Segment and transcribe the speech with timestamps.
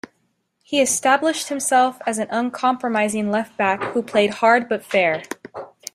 [0.63, 5.21] He established himself as an uncompromising left back who played hard but fair.